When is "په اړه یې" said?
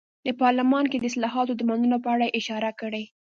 2.03-2.35